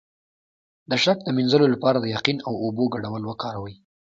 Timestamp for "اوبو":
2.63-2.83